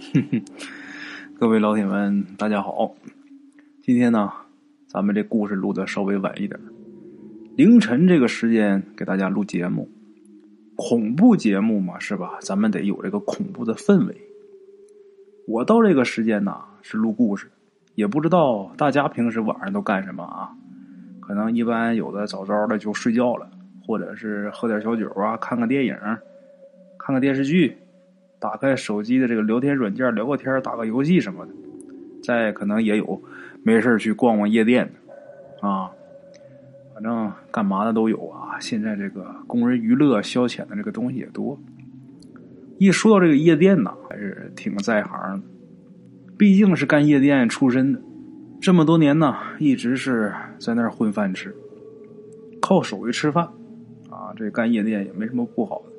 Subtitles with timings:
[0.00, 0.42] 哼哼，
[1.38, 2.94] 各位老铁们，大家好。
[3.82, 4.32] 今天呢，
[4.86, 6.58] 咱们这故事录的稍微晚一点，
[7.54, 9.90] 凌晨这个时间给大家录节目。
[10.74, 12.38] 恐怖节目嘛，是吧？
[12.40, 14.16] 咱们得有这个恐怖的氛围。
[15.46, 17.50] 我到这个时间呢是录故事，
[17.94, 20.48] 也不知道大家平时晚上都干什么啊？
[21.20, 23.50] 可能一般有的早早的就睡觉了，
[23.86, 25.94] 或者是喝点小酒啊，看个电影，
[26.98, 27.76] 看个电视剧。
[28.40, 31.52] 打开手机的这个聊天软件聊个天，打个游戏什么的，
[32.22, 33.22] 再可能也有
[33.62, 34.90] 没事去逛逛夜店
[35.60, 35.90] 啊，
[36.94, 38.58] 反正干嘛的都有啊。
[38.58, 41.60] 现在这个供人娱乐消遣的这个东西也多。
[42.78, 45.46] 一说到这个夜店呢，还是挺在行的，
[46.38, 48.00] 毕竟是干夜店出身的，
[48.58, 51.54] 这么多年呢，一直是在那儿混饭吃，
[52.58, 53.44] 靠手艺吃饭
[54.08, 54.32] 啊。
[54.34, 55.89] 这干夜店也没什么不好的。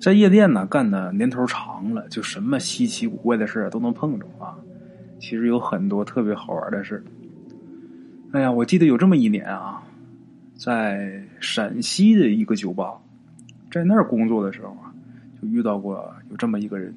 [0.00, 4.56] 在夜店呢干的年头长了，就什么稀奇古怪的事都能碰着啊。
[5.18, 7.04] 其实有很多特别好玩的事。
[8.32, 9.82] 哎呀，我记得有这么一年啊，
[10.56, 12.94] 在陕西的一个酒吧，
[13.70, 14.88] 在那儿工作的时候啊，
[15.42, 16.94] 就遇到过有这么一个人。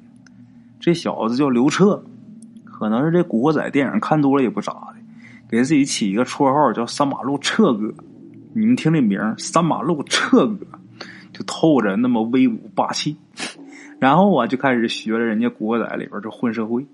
[0.80, 2.02] 这小子叫刘彻，
[2.64, 4.94] 可能是这《古惑仔》电影看多了也不咋的，
[5.46, 7.92] 给自己起一个绰号叫“三马路彻哥”。
[8.56, 10.66] 你们听这名“三马路彻哥”。
[11.34, 13.16] 就透着那么威武霸气，
[14.00, 16.86] 然后啊就开始学着人家古惑仔里边这混社会。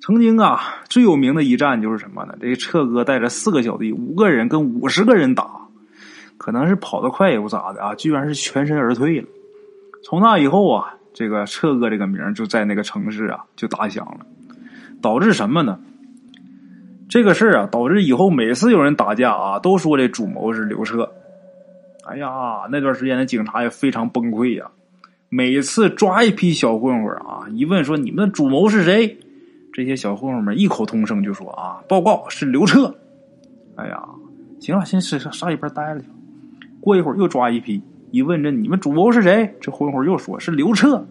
[0.00, 2.34] 曾经啊最有名的一战就是什么呢？
[2.40, 5.68] 这彻哥带着四个小弟，五个人跟五十个人打，
[6.38, 9.28] 可能是跑得快也不咋的啊，居然是全身而退了。
[10.02, 14.26] 从那以后啊，这个彻哥这个名就在那个城市啊就打响了，
[15.00, 15.78] 导致什么呢？
[17.08, 21.12] 这个事儿啊导致以后每次有人打架啊，都说这主谋是刘彻。
[22.04, 24.68] 哎呀，那段时间的警察也非常崩溃呀！
[25.28, 29.18] 每次抓一批小混混啊，一问说你们的主谋是谁，
[29.72, 32.94] 这些小混混们异口同声就说啊，报告是刘彻。
[33.76, 34.02] 哎呀，
[34.60, 36.06] 行了，先上上一边待着去。
[36.80, 41.06] 过一会儿又抓一批，一问这你们主谋是谁，这混混又说是刘彻。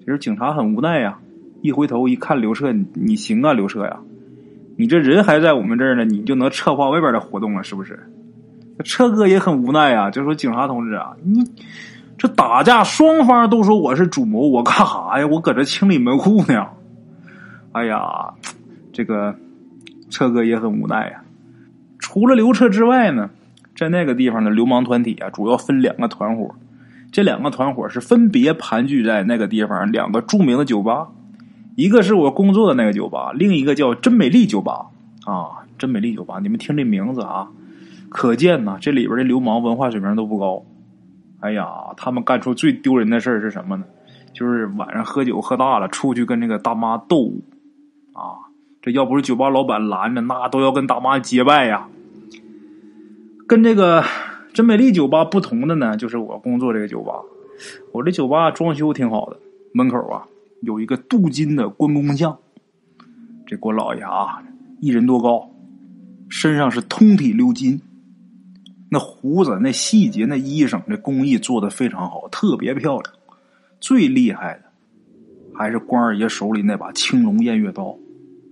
[0.00, 1.18] 其实警察很无奈呀，
[1.62, 3.98] 一回头一看刘彻，你行啊，刘彻呀，
[4.76, 7.98] 你这人还在我们这儿呢，你就能策划外边的活动了，是不是？
[8.84, 11.42] 车哥也很无奈啊，就说：“警察同志啊，你
[12.18, 15.26] 这打架双方都说我是主谋，我干啥呀？
[15.26, 16.66] 我搁这清理门户呢。”
[17.72, 18.34] 哎呀，
[18.92, 19.34] 这个
[20.10, 21.22] 车哥也很无奈呀。
[21.98, 23.30] 除了刘彻之外呢，
[23.76, 26.54] 在那个地方的流氓团体啊，主要分两个团伙，
[27.12, 31.08] 这两个团伙是分别盘踞在那个地方两个著名的酒吧，
[31.74, 34.86] 一个是我工作的那个酒吧，另一个叫真美丽酒吧
[35.24, 37.48] 啊，真美丽酒吧，你们听这名字啊。
[38.16, 40.64] 可见呐，这里边的流氓文化水平都不高。
[41.40, 41.68] 哎呀，
[41.98, 43.84] 他们干出最丢人的事是什么呢？
[44.32, 47.30] 就是晚上喝酒喝大了，出去跟那个大妈斗
[48.14, 48.48] 啊！
[48.80, 51.88] 这要不是酒吧老板拦着，那都要跟大妈结拜呀。
[53.46, 54.02] 跟这个
[54.54, 57.20] 真美丽酒吧不同的呢，就是我工作这个酒吧，
[57.92, 59.36] 我这酒吧装修挺好的，
[59.74, 60.24] 门口啊
[60.62, 62.38] 有一个镀金的关公像。
[63.46, 64.42] 这关老爷啊，
[64.80, 65.50] 一人多高，
[66.30, 67.82] 身上是通体鎏金。
[68.88, 73.12] 那胡子、那细节、那衣裳，这工艺做的非常好，特别漂亮。
[73.80, 74.62] 最厉害的
[75.54, 77.96] 还是关二爷手里那把青龙偃月刀，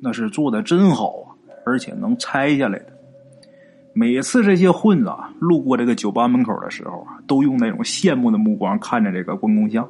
[0.00, 1.26] 那是做的真好啊，
[1.64, 2.86] 而且能拆下来的。
[3.92, 9.88] 每次这些混子啊路过这个酒吧门口的时候啊，都用那种羡慕的目光看着这个关公像。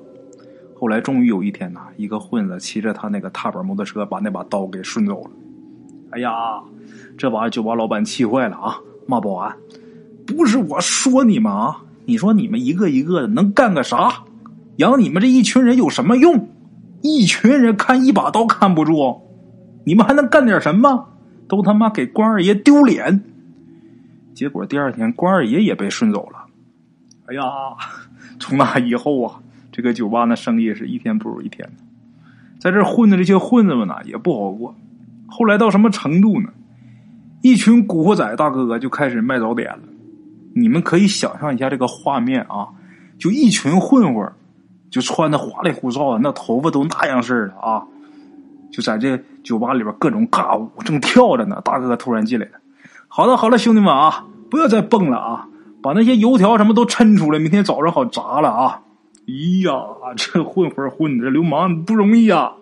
[0.77, 5.31] 后来终于有一天呐，一个混子骑着他那个踏板摩托车，把那把刀给顺走了。
[6.11, 6.63] 哎呀，
[7.17, 9.57] 这把酒吧老板气坏了啊，骂保安。
[10.27, 14.25] 不是我说你们啊，你说你们一个一个的能干个啥？
[14.77, 16.49] 养你们这一群人有什么用？
[17.03, 19.21] 一群人看一把刀看不住，
[19.85, 21.09] 你们还能干点什么？
[21.47, 23.23] 都他妈给关二爷丢脸！
[24.35, 26.47] 结果第二天关二爷也被顺走了。
[27.27, 27.43] 哎呀，
[28.41, 29.41] 从那以后啊，
[29.71, 31.71] 这个酒吧那生意是一天不如一天
[32.59, 34.75] 在这混的这些混子们呢也不好过。
[35.27, 36.49] 后来到什么程度呢？
[37.43, 39.81] 一群古惑仔大哥哥就开始卖早点了。
[40.55, 42.69] 你们可以想象一下这个画面啊，
[43.19, 44.33] 就一群混混，
[44.91, 47.83] 就穿的花里胡哨的，那头发都那样式的啊，
[48.71, 51.61] 就在这酒吧里边各种尬舞，正跳着呢。
[51.65, 52.53] 大哥突然进来了，
[53.09, 55.49] 好了好了，兄弟们啊，不要再蹦了啊，
[55.83, 58.81] 把那些油条什么都抻出来，明天早上好炸了啊！
[59.27, 59.75] 咦呀，
[60.17, 62.53] 这混混混的，这流氓不容易啊！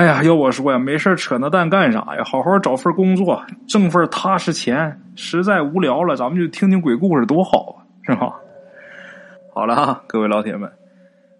[0.00, 2.24] 哎呀，要我说呀，没事扯那蛋干啥呀？
[2.24, 4.98] 好好找份工作，挣份踏实钱。
[5.14, 8.40] 实在无聊了，咱们就听听鬼故事，多好啊，是吧？
[9.52, 10.72] 好了哈，各位老铁们，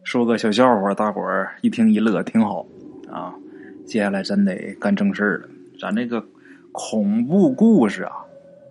[0.04, 2.66] 说个小笑话，大伙儿一听一乐，挺好
[3.10, 3.32] 啊。
[3.86, 5.48] 接下来咱得干正事了，
[5.80, 6.22] 咱这个
[6.70, 8.12] 恐怖故事啊，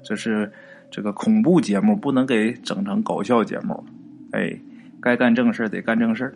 [0.03, 0.51] 这是
[0.91, 3.83] 这个恐怖节目，不能给整成搞笑节目。
[4.33, 4.56] 哎，
[5.01, 6.31] 该干正事得干正事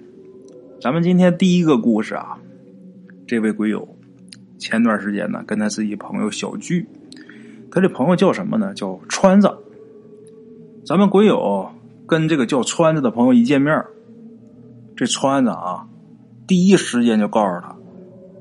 [0.81, 2.39] 咱们今天第一个故事啊，
[3.25, 3.97] 这位鬼友
[4.59, 6.87] 前段时间呢，跟他自己朋友小聚，
[7.71, 8.73] 他这朋友叫什么呢？
[8.73, 9.49] 叫川子。
[10.85, 11.71] 咱们鬼友
[12.05, 13.83] 跟这个叫川子的朋友一见面，
[14.95, 15.87] 这川子啊，
[16.45, 17.75] 第一时间就告诉他。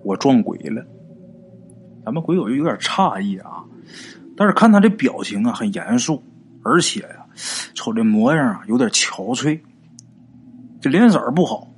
[0.05, 0.85] 我撞鬼了，
[2.05, 3.63] 咱们鬼友就有点诧异啊，
[4.37, 6.21] 但是看他这表情啊，很严肃，
[6.65, 7.27] 而且呀，
[7.75, 9.61] 瞅这模样啊，有点憔悴，
[10.81, 11.69] 这脸色不好。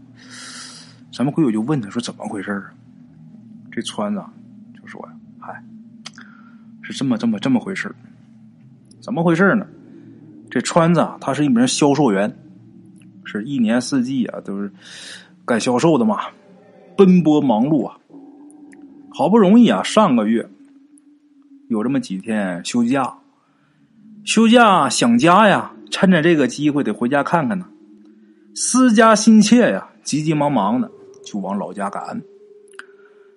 [1.13, 2.73] 咱们鬼友就问他说：“怎么回事啊？”
[3.75, 4.23] 这川子
[4.81, 5.65] 就说：“呀，嗨，
[6.81, 7.93] 是这么这么这么回事
[9.01, 9.67] 怎么回事呢？
[10.49, 12.33] 这川子啊，他是一名销售员，
[13.25, 14.73] 是一年四季啊都是
[15.45, 16.21] 干销售的嘛，
[16.97, 17.99] 奔波忙碌啊。”
[19.13, 20.49] 好不容易啊，上个月
[21.69, 23.13] 有这么几天休假，
[24.25, 27.67] 休假想家呀，趁着这个机会得回家看看呢。
[28.55, 30.89] 思家心切呀，急急忙忙的
[31.25, 32.23] 就往老家赶。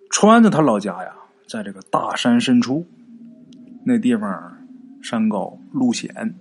[0.09, 1.11] 川子他老家呀，
[1.47, 2.85] 在这个大山深处，
[3.83, 4.57] 那地方
[5.01, 6.35] 山高路险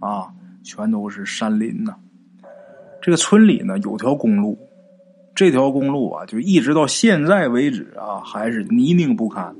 [0.00, 0.28] 啊，
[0.62, 1.94] 全都是山林呐。
[3.00, 4.58] 这个村里呢，有条公路。
[5.34, 9.54] 这条公路啊，就一直到现在为止啊，还是泥泞不堪。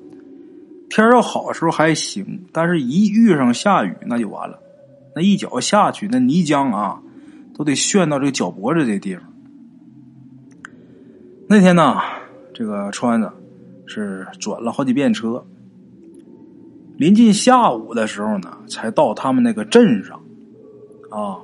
[0.91, 4.61] 天要好时候还行，但是一遇上下雨，那就完了。
[5.15, 7.01] 那一脚下去，那泥浆啊，
[7.55, 9.25] 都得陷到这个脚脖子这地方。
[11.49, 11.97] 那天呢，
[12.53, 13.33] 这个川子
[13.87, 15.45] 是转了好几遍车，
[16.97, 20.21] 临近下午的时候呢，才到他们那个镇上
[21.11, 21.39] 啊。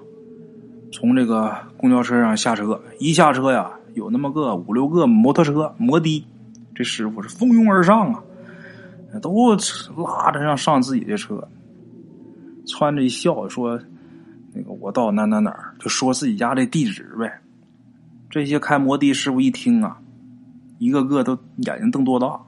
[0.90, 3.72] 从这个公交车上下车，一下车呀。
[3.94, 6.24] 有那么个五六个摩托车摩的，
[6.72, 8.22] 这师傅是蜂拥而上啊，
[9.20, 9.50] 都
[9.96, 11.48] 拉着让上自己的车，
[12.64, 13.80] 穿着一笑说
[14.54, 17.40] ：“那个我到哪哪哪儿，就说自己家的地址呗。”
[18.30, 19.98] 这些开摩的师傅一听啊，
[20.78, 22.40] 一个个都眼睛瞪多大，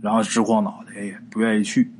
[0.00, 1.90] 然后直晃脑袋，哎，不愿意去。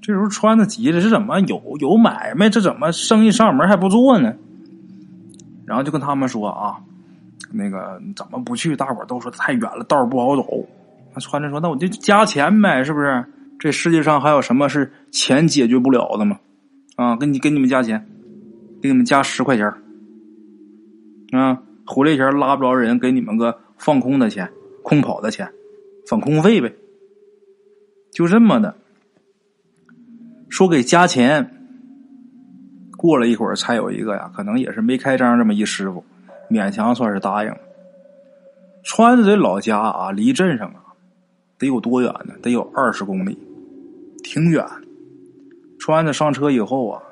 [0.00, 2.50] 这时候穿的急了，是怎么有有买卖？
[2.50, 4.34] 这怎么生意上门还不做呢？
[5.64, 6.76] 然后就跟他们说啊。
[7.54, 8.74] 那个怎么不去？
[8.74, 10.66] 大伙都说太远了，道不好走。
[11.12, 13.26] 那穿着说：“那我就加钱呗，是不是？
[13.58, 16.38] 这世界上还有什么是钱解决不了的吗？
[16.96, 18.08] 啊，给你给你们加钱，
[18.80, 19.70] 给你们加十块钱
[21.32, 24.50] 啊，回来前拉不着人，给你们个放空的钱，
[24.82, 25.52] 空跑的钱，
[26.06, 26.72] 返空费呗。
[28.12, 28.76] 就这么的，
[30.48, 31.58] 说给加钱。
[32.96, 36.04] 过了一会儿，才有一个呀，可能也是没开张这么一师傅。”
[36.48, 37.58] 勉强算是答应了。
[38.84, 40.84] 川子这老家啊，离镇上啊，
[41.58, 42.34] 得有多远呢？
[42.42, 43.38] 得有二十公里，
[44.22, 44.64] 挺远。
[45.78, 47.02] 川子上车以后啊，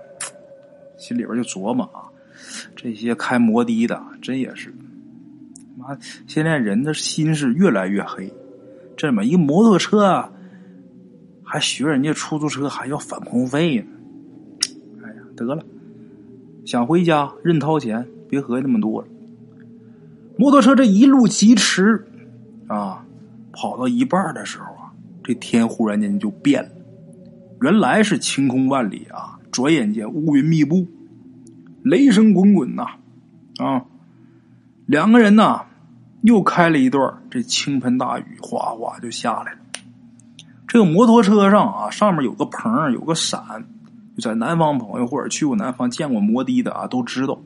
[0.99, 2.05] 心里边就琢磨啊，
[2.77, 4.73] 这些开摩的的，真也是，
[5.81, 8.33] 妈，现在人的心是越来越黑。
[8.97, 10.31] 这么一个摩托车啊，
[11.43, 13.87] 还学人家出租车还要返空费呢。
[15.03, 15.65] 哎呀，得了，
[16.65, 19.09] 想回家认掏钱，别合计那么多了。
[20.37, 22.07] 摩托车这一路疾驰，
[22.67, 23.05] 啊，
[23.53, 24.93] 跑到一半的时候啊，
[25.25, 26.71] 这天忽然间就变了。
[27.63, 30.87] 原来是晴空万里啊，转眼间乌云密布，
[31.83, 32.87] 雷声滚滚呐，
[33.59, 33.85] 啊，
[34.87, 35.67] 两个人呐
[36.23, 39.59] 又开了一段，这倾盆大雨哗哗就下来了。
[40.67, 43.65] 这个摩托车上啊，上面有个棚，有个伞，
[44.23, 47.39] 在南方朋友或者去过南方见过摩的的啊，都知道。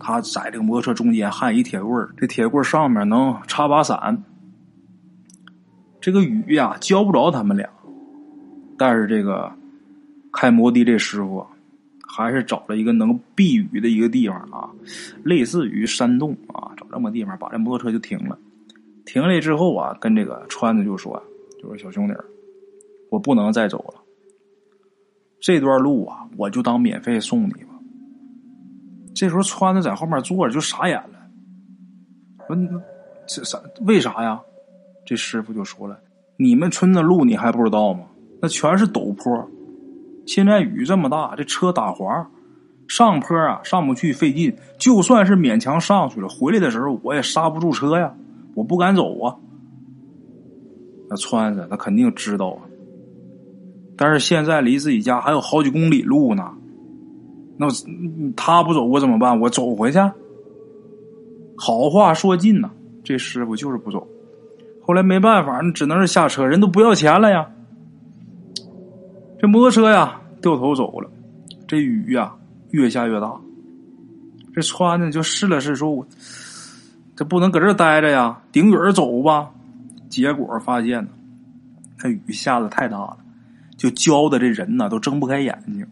[0.00, 4.22] 他在这个摩托车中间焊一铁棍这铁棍上面能插把伞。
[6.00, 7.68] 这个雨呀浇不着他们俩，
[8.78, 9.50] 但是这个
[10.32, 11.46] 开摩的这师傅
[12.24, 14.68] 还是找了一个能避雨的一个地方啊，
[15.22, 18.36] 类似于山洞啊，找这么地方把这摩托车就停了。
[19.04, 21.22] 停了之后啊，跟这个川子就说
[21.62, 22.14] ：“就说小兄弟，
[23.08, 24.02] 我不能再走了，
[25.40, 27.70] 这段路啊，我就当免费送你吧。”
[29.14, 31.20] 这时候，川子在后面坐着就傻眼了。
[32.48, 32.56] 说
[33.28, 33.60] ：“这啥？
[33.82, 34.40] 为啥呀？”
[35.06, 35.98] 这师傅就说了
[36.36, 38.06] ：“你们村的路你还不知道吗？
[38.42, 39.50] 那全是陡坡，
[40.28, 42.28] 现在雨这么大，这车打滑，
[42.86, 44.54] 上坡啊上不去，费劲。
[44.78, 48.14] 就算是勉强上去了，回来的时候我也刹不住车呀，
[48.54, 49.34] 我不敢走啊。”
[51.08, 52.60] 那川子他肯定知道啊，
[53.96, 56.52] 但是现在离自己家还有好几公里路呢。
[57.56, 57.66] 那
[58.36, 59.40] 他不走我怎么办？
[59.40, 59.98] 我走回去。
[61.56, 62.70] 好话说尽呐，
[63.02, 64.06] 这师傅就是不走。
[64.82, 67.50] 后来没办法，那只能是下车，人都不要钱了呀。
[69.40, 71.10] 这摩托车呀，掉头走了。
[71.66, 72.34] 这雨呀，
[72.70, 73.32] 越下越大。
[74.54, 76.04] 这川子就试了试，说：“我
[77.14, 79.50] 这不能搁这待着呀，顶雨儿走吧。”
[80.10, 81.10] 结果发现呢，
[82.02, 83.18] 那雨下的太大了，
[83.76, 85.86] 就浇的这人呢都睁不开眼睛。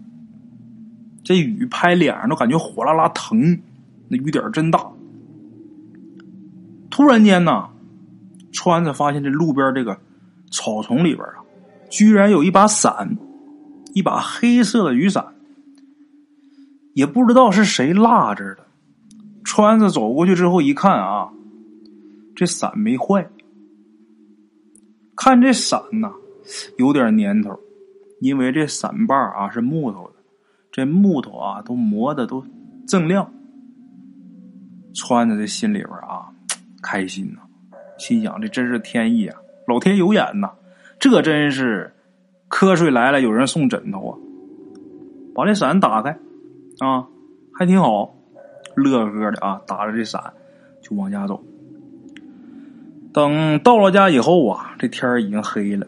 [1.23, 3.57] 这雨拍脸上都感觉火辣辣疼，
[4.09, 4.85] 那雨点真大。
[6.91, 7.69] 突然间呢，
[8.53, 9.97] 川子发现这路边这个
[10.50, 11.45] 草丛里边啊，
[11.91, 13.17] 居然有一把伞，
[13.97, 15.25] 一把黑色的雨伞。
[16.93, 18.59] 也不知道是谁落这的，
[19.43, 21.31] 川子走过去之后一看啊，
[22.35, 23.26] 这伞没坏。
[25.17, 26.12] 看这伞呐，
[26.76, 27.59] 有点年头，
[28.21, 30.17] 因为这伞把啊是木头的，
[30.71, 32.45] 这木头啊都磨的都
[32.87, 33.33] 锃亮。
[34.95, 36.29] 川子这心里边啊
[36.83, 37.41] 开心呐，
[37.97, 40.50] 心想这真是天意啊，老天有眼呐，
[40.99, 41.95] 这真是
[42.49, 44.19] 瞌睡来了有人送枕头啊！
[45.35, 46.19] 把这伞打开。
[46.79, 47.07] 啊，
[47.53, 48.15] 还挺好，
[48.75, 49.61] 乐呵的啊！
[49.67, 50.33] 打着这伞
[50.83, 51.43] 就往家走。
[53.12, 55.87] 等到了家以后啊，这天已经黑了。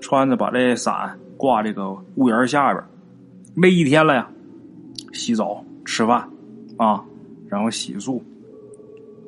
[0.00, 2.82] 川子把这伞挂这个屋檐下边，
[3.54, 4.28] 累一天了呀。
[5.12, 6.28] 洗澡、吃饭
[6.76, 7.04] 啊，
[7.48, 8.20] 然后洗漱，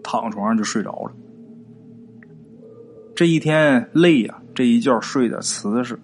[0.02, 1.12] 躺床上就睡着了。
[3.14, 5.98] 这一天累呀，这一觉睡得瓷实。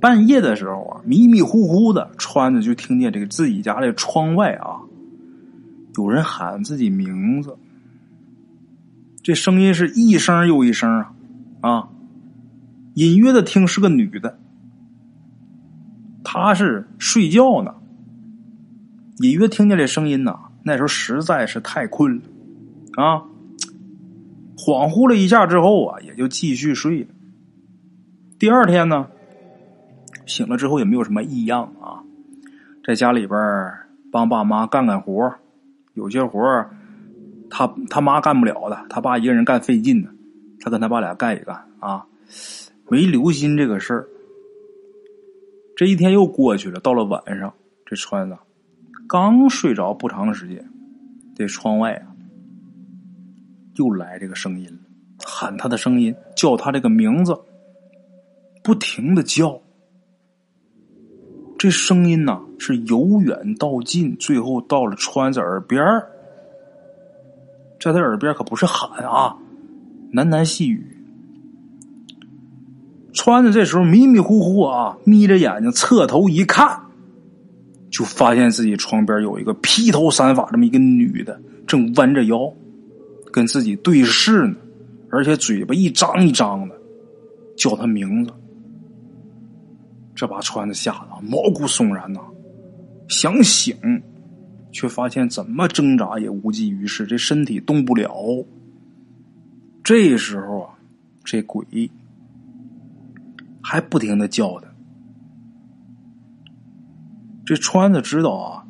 [0.00, 4.78] 半夜的时候啊，迷迷糊糊的，穿着就听见这个自己家的窗外啊，
[5.96, 7.56] 有人喊自己名字。
[9.22, 11.12] 这声音是一声又一声啊，
[11.62, 11.88] 啊，
[12.94, 14.38] 隐约的听是个女的，
[16.22, 17.74] 她是睡觉呢。
[19.18, 22.22] 隐约听见这声音呐，那时候实在是太困了，
[23.02, 23.24] 啊，
[24.56, 27.08] 恍惚了一下之后啊，也就继续睡了。
[28.38, 29.08] 第二天呢。
[30.28, 32.04] 醒了之后也没有什么异样啊，
[32.84, 33.38] 在家里边
[34.12, 35.34] 帮爸妈干干活
[35.94, 36.64] 有些活
[37.50, 40.10] 他他妈干不了的，他爸一个人干费劲呢，
[40.60, 42.06] 他跟他爸俩干一干啊，
[42.88, 44.06] 没留心这个事儿。
[45.74, 47.52] 这一天又过去了，到了晚上，
[47.86, 48.36] 这川子
[49.08, 50.62] 刚睡着不长时间，
[51.34, 52.06] 这窗外啊
[53.76, 54.78] 又来这个声音了，
[55.24, 57.34] 喊他的声音，叫他这个名字，
[58.62, 59.58] 不停的叫。
[61.58, 65.84] 这声音呐，是由远到近，最后到了川子耳边
[67.80, 69.36] 在他耳边可不是喊啊，
[70.12, 70.86] 喃喃细语。
[73.12, 76.80] 川子这时候迷迷糊糊啊，眯着眼睛侧头一看，
[77.90, 82.52] 就发现自己床边有一个披头散发这么一个女的，正弯着腰
[83.32, 84.54] 跟自己对视呢，
[85.10, 86.76] 而且嘴巴一张一张的
[87.56, 88.32] 叫他名字。
[90.18, 92.18] 这把川子吓得毛骨悚然呐，
[93.08, 94.02] 想醒，
[94.72, 98.44] 却发现怎么挣扎也无济于事，这身体动不了。
[99.84, 100.74] 这时候啊，
[101.22, 101.64] 这鬼
[103.62, 104.66] 还不停的叫他。
[107.46, 108.66] 这川子知道啊，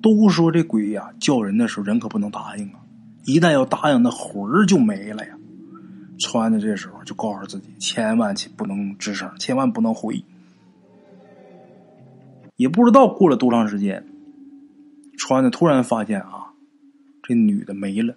[0.00, 2.78] 都说这鬼呀叫人的时候，人可不能答应啊，
[3.24, 5.34] 一旦要答应，那魂儿就没了呀。
[6.20, 10.24] 川子这时候就告诉自己，千万不能吱声，千万不能回。
[12.62, 14.06] 也不知道过了多长时间，
[15.18, 16.54] 川子突然发现啊，
[17.20, 18.14] 这女的没了，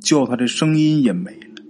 [0.00, 1.62] 叫他的声音也没了。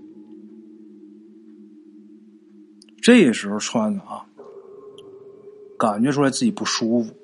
[3.00, 4.26] 这时候，川子啊，
[5.78, 7.14] 感觉出来自己不舒服，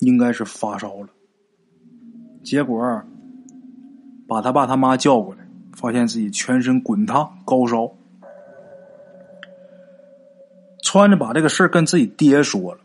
[0.00, 1.08] 应该是发烧了。
[2.44, 3.02] 结果
[4.28, 7.90] 把他爸他妈叫过来，发现自己全身滚烫、高烧。
[10.82, 12.80] 川子把这个事跟自己爹说了。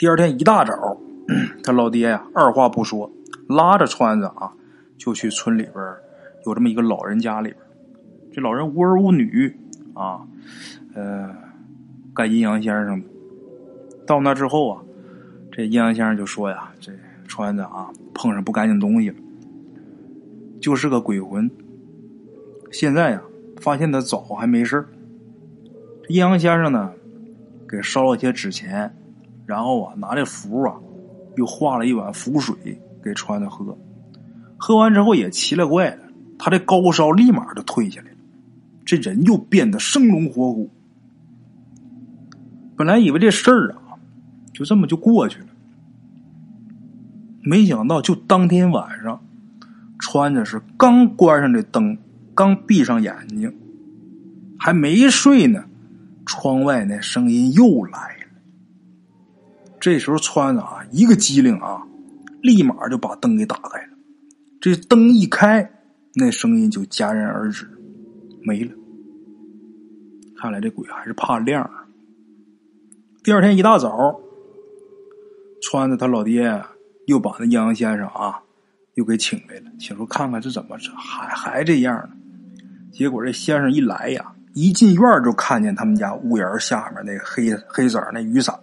[0.00, 0.96] 第二天一大早，
[1.62, 3.12] 他老爹呀，二话不说，
[3.46, 4.50] 拉着川子啊，
[4.96, 5.74] 就去村里边
[6.46, 7.60] 有这么一个老人家里边。
[8.32, 9.54] 这老人无儿无女
[9.92, 10.26] 啊，
[10.94, 11.36] 呃，
[12.14, 13.02] 干阴阳先生。
[14.06, 14.82] 到那之后啊，
[15.52, 16.92] 这阴阳先生就说呀：“这
[17.28, 19.16] 川子啊，碰上不干净东西了，
[20.62, 21.50] 就是个鬼魂。
[22.72, 23.22] 现在呀，
[23.60, 24.82] 发现他早还没事
[26.08, 26.90] 阴阳先生呢，
[27.68, 28.90] 给烧了些纸钱。”
[29.50, 30.76] 然后啊，拿这符啊，
[31.34, 32.54] 又化了一碗符水
[33.02, 33.76] 给川子喝。
[34.56, 36.04] 喝完之后也奇了怪了，
[36.38, 38.16] 他这高烧立马就退下来了，
[38.84, 40.70] 这人又变得生龙活虎。
[42.76, 43.98] 本来以为这事儿啊，
[44.54, 45.48] 就这么就过去了，
[47.42, 49.20] 没想到就当天晚上，
[49.98, 51.98] 穿着是刚关上这灯，
[52.36, 53.52] 刚闭上眼睛，
[54.56, 55.64] 还没睡呢，
[56.24, 58.19] 窗外那声音又来。
[59.80, 61.82] 这时候穿着啊，一个机灵啊，
[62.42, 63.88] 立马就把灯给打开了。
[64.60, 65.70] 这灯一开，
[66.14, 67.66] 那声音就戛然而止，
[68.42, 68.72] 没了。
[70.36, 71.68] 看来这鬼还是怕亮。
[73.22, 74.20] 第二天一大早，
[75.62, 76.62] 穿着他老爹
[77.06, 78.40] 又把那阴阳先生啊。
[78.94, 82.10] 又给请来了，请说看看这怎么还还这样呢？
[82.92, 88.58] 结果这先生一来呀，一进院就看见他们家屋檐下面那个黑黑色那雨伞。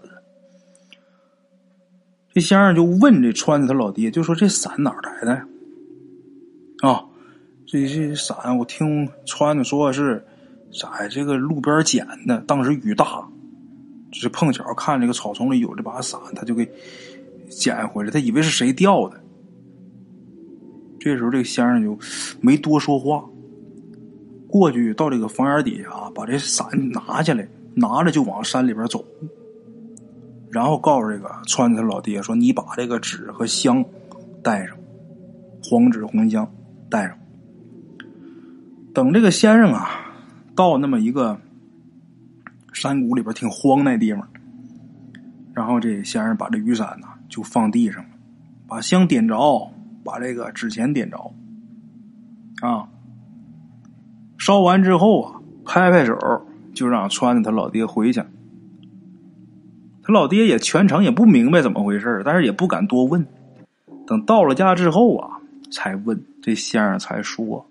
[2.37, 5.33] 这先生就问这穿着他老爹，就说这伞哪来的？
[6.87, 7.03] 啊，
[7.65, 10.23] 这这伞我听穿着说是
[10.71, 13.27] 在这个路边捡的，当时雨大，
[14.11, 16.71] 就是碰巧看这个草丛里有这把伞，他就给
[17.49, 19.19] 捡回来，他以为是谁掉的。
[20.99, 21.97] 这时候，这个先生就
[22.39, 23.25] 没多说话，
[24.47, 29.03] 过去到这个房檐底下啊，把这伞拿下来，拿着就往山里边走，
[30.51, 33.83] 然后告诉这个穿着他老爹说：“你把这个纸和香
[34.43, 34.77] 带上，
[35.63, 36.51] 黄纸红香
[36.89, 37.17] 带上。”
[38.93, 39.89] 等这个先生啊
[40.55, 41.39] 到那么一个
[42.73, 44.27] 山谷里边挺荒那地方，
[45.53, 48.09] 然后这先生把这雨伞呢就放地上了，
[48.67, 49.71] 把香点着。
[50.03, 51.33] 把这个纸钱点着，
[52.61, 52.87] 啊，
[54.37, 56.17] 烧完之后啊，拍拍手
[56.73, 58.23] 就让穿着他老爹回去。
[60.07, 63.27] 他老爹也全程也不明白怎么回事但是也不敢多问。
[64.05, 67.67] 等到了家之后啊，才问这先生才说，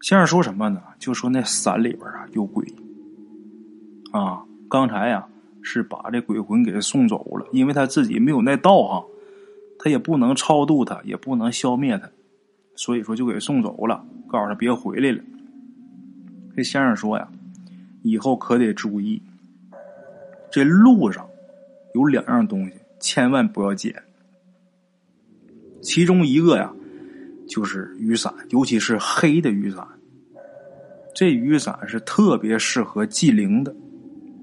[0.00, 0.80] 先生说什么呢？
[0.98, 2.66] 就说那伞里边啊有鬼，
[4.12, 5.26] 啊，刚才呀
[5.60, 9.04] 是把这鬼魂给送走了，因为他自己没有那道行。
[9.78, 12.08] 他也不能超度他，也不能消灭他，
[12.76, 15.22] 所以说就给送走了，告诉他别回来了。
[16.56, 17.28] 这先生说呀，
[18.02, 19.20] 以后可得注意，
[20.50, 21.25] 这路上
[21.96, 23.94] 有两样东西，千万不要捡。
[25.80, 26.70] 其中一个呀，
[27.48, 29.82] 就是雨伞，尤其是黑的雨伞。
[31.14, 33.74] 这雨伞是特别适合祭灵的，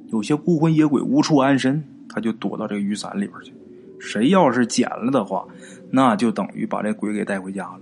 [0.07, 3.53] 有些孤魂野鬼无处安身，他就躲到这个雨伞里边去。
[3.99, 5.47] 谁要是捡了的话，
[5.91, 7.81] 那就等于把这鬼给带回家了。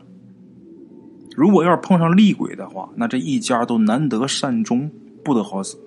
[1.33, 4.91] 如果要是碰上厉鬼的话，那这一家都难得善终，
[5.23, 5.79] 不得好死。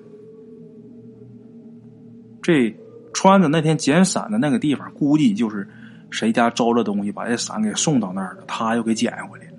[2.41, 2.75] 这
[3.15, 5.67] 穿着那天捡伞的那个地方，估计就是
[6.11, 9.53] 谁家招了东西，把这伞给送到那儿了，他又给捡回来了。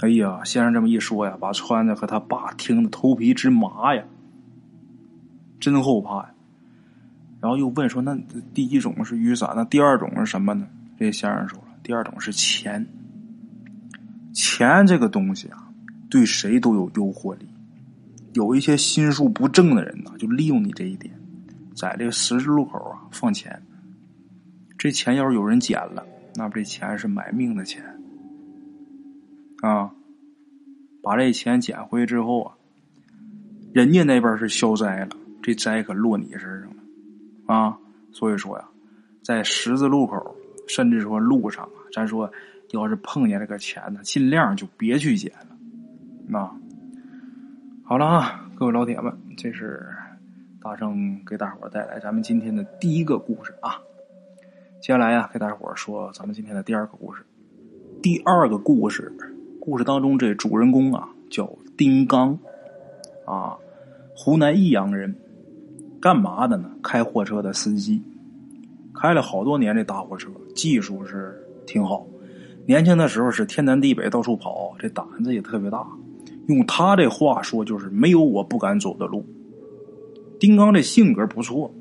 [0.00, 4.02] 哎呀，先生这么一说呀，把穿着和他爸听得头皮直麻呀，
[5.58, 6.30] 真后怕呀。
[7.40, 8.14] 然后又问说：“那
[8.52, 10.66] 第一种是雨伞，那第二种是什么呢？”
[11.00, 12.86] 这先生说了：“第二种是钱。
[14.34, 15.68] 钱这个东西啊，
[16.10, 17.48] 对谁都有诱惑力。
[18.34, 21.14] 有一些心术不正的人呢，就利用你这一点，
[21.80, 23.62] 在这个十字路口啊放钱。
[24.76, 27.82] 这钱要是有人捡了，那不这钱是买命的钱
[29.62, 29.90] 啊！
[31.02, 32.54] 把这钱捡回去之后啊，
[33.72, 36.76] 人家那边是消灾了，这灾可落你身上了。”
[37.54, 37.78] 啊，
[38.12, 38.68] 所以说呀，
[39.22, 40.36] 在十字路口，
[40.68, 42.30] 甚至说路上啊，咱说
[42.72, 45.56] 要是碰见这个钱呢，尽量就别去捡了。
[46.26, 46.54] 那
[47.84, 49.86] 好了啊，各位老铁们，这是
[50.62, 53.80] 大圣给大伙带来咱们今天的第一个故事啊。
[54.78, 57.22] 接下来呀，给大伙说咱们今天的第二个故事。
[58.02, 59.10] 第二个故事，
[59.58, 62.38] 故事当中这主人公啊叫丁刚，
[63.24, 63.56] 啊，
[64.14, 65.14] 湖南益阳人。
[65.98, 66.70] 干嘛的呢？
[66.82, 68.02] 开货车的司机，
[68.94, 72.06] 开了好多年这大货车，技术是挺好。
[72.66, 75.86] 年轻的时候是天南地北到处跑，这胆子也特别大。
[76.48, 79.24] 用他这话说，就是没有我不敢走的路。
[80.40, 81.72] 丁刚这性格不错，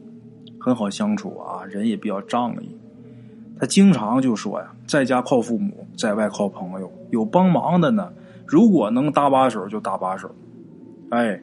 [0.60, 2.78] 很好相处啊，人也比较仗义。
[3.60, 8.14] 他经常就说呀，在家靠父母，在外靠朋友，有帮忙的呢，
[8.46, 10.30] 如果能搭把手就搭把手。
[11.10, 11.42] 哎。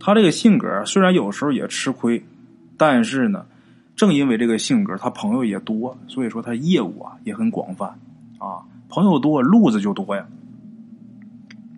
[0.00, 2.22] 他这个性格虽然有时候也吃亏，
[2.76, 3.46] 但是呢，
[3.96, 7.86] 正因为这个性格，他朋友也多，所以说他业务啊也很广泛
[8.36, 10.26] 啊，朋友多路子就多呀。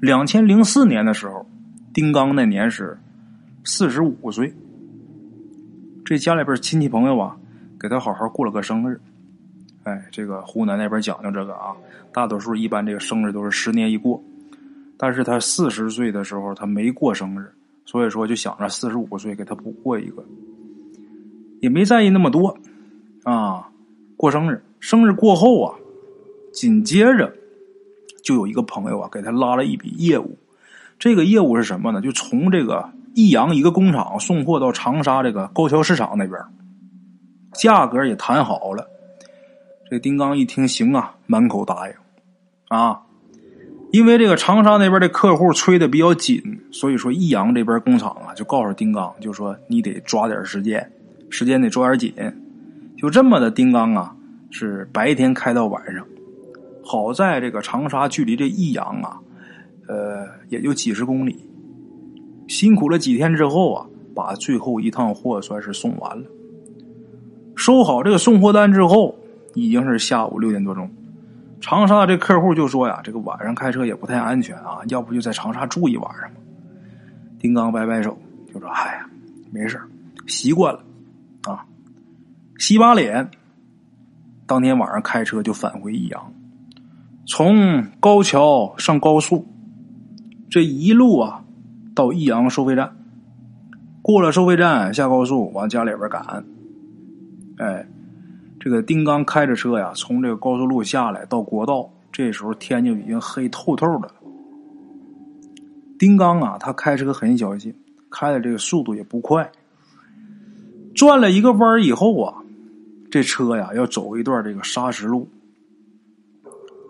[0.01, 1.47] 两千零四年的时候，
[1.93, 2.99] 丁刚那年是
[3.65, 4.53] 四十五岁，
[6.07, 7.37] 这家里边亲戚朋友啊，
[7.81, 9.01] 给他好好过了个生日。
[9.83, 11.75] 哎，这个湖南那边讲究这个啊，
[12.13, 14.23] 大多数一般这个生日都是十年一过，
[14.97, 17.53] 但是他四十岁的时候他没过生日。
[17.85, 20.25] 所以说，就想着四十五岁给他补过一个，
[21.61, 22.57] 也没在意那么多，
[23.25, 23.69] 啊，
[24.17, 25.75] 过生日，生日过后啊，
[26.53, 27.35] 紧接着
[28.23, 30.39] 就有一个朋友啊，给他拉了一笔业务。
[31.01, 32.01] 这个业务是什么呢？
[32.01, 36.39] 就从这个益阳一个工厂送货到长沙这个高桥市场那边，
[37.55, 38.87] 价格也谈好了。
[39.91, 41.95] 这丁刚一听，行啊，满口答应
[42.69, 43.01] 啊。
[43.91, 50.93] 因为这个长沙那边的客户催的比较紧，所以说益阳这边工厂啊，就告诉丁刚，就说你得抓点时间，
[51.31, 52.13] 时间得抓点紧。
[52.99, 54.15] 就这么的，丁刚啊，
[54.51, 56.05] 是白天开到晚上。
[56.85, 59.19] 好在这个长沙距离这益阳啊，
[59.89, 61.49] 呃，也就几十公里。
[62.49, 66.25] 辛苦了几天之后啊，把最后一趟货算是送完了。
[67.55, 69.17] 收好这个送货单之后，
[69.55, 70.89] 已经是下午六点多钟。
[71.61, 76.41] 长沙这客户就说呀：“这个晚上开车也不太安全啊，要不就在长沙住一晚上吧。”
[77.41, 78.17] 丁刚摆摆手，
[78.53, 79.09] 就说：“哎呀，
[79.51, 79.81] 没事
[80.27, 80.81] 习惯了
[81.45, 81.65] 啊。”
[82.59, 83.31] 洗把脸，
[84.47, 86.33] 当天晚上开车就返回益阳。
[87.27, 89.47] 从高桥上高速，
[90.51, 91.43] 这一路啊，
[91.97, 92.95] 到益阳收费站，
[94.03, 96.45] 过了收费站下高速往家里边赶。
[97.57, 97.89] 哎，
[98.61, 104.15] 这个丁刚开着车呀，从这个高速路下来到国道，这时候天就已经黑透透的了。
[105.99, 107.75] 丁刚啊，他开车很小心，
[108.11, 109.51] 开的这个速度也不快。
[110.95, 112.35] 转了一个弯以后啊，
[113.11, 115.27] 这车呀要走一段这个砂石路。